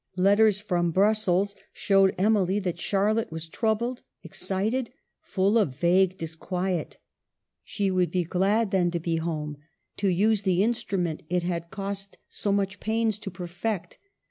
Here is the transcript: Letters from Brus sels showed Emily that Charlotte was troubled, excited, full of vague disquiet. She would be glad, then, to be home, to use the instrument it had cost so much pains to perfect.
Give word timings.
Letters 0.17 0.59
from 0.59 0.89
Brus 0.89 1.25
sels 1.25 1.55
showed 1.73 2.15
Emily 2.17 2.57
that 2.57 2.79
Charlotte 2.79 3.31
was 3.31 3.47
troubled, 3.47 4.01
excited, 4.23 4.89
full 5.21 5.59
of 5.59 5.75
vague 5.77 6.17
disquiet. 6.17 6.97
She 7.63 7.91
would 7.91 8.09
be 8.09 8.23
glad, 8.23 8.71
then, 8.71 8.89
to 8.89 8.99
be 8.99 9.17
home, 9.17 9.57
to 9.97 10.07
use 10.07 10.41
the 10.41 10.63
instrument 10.63 11.21
it 11.29 11.43
had 11.43 11.69
cost 11.69 12.17
so 12.27 12.51
much 12.51 12.79
pains 12.79 13.19
to 13.19 13.29
perfect. 13.29 13.99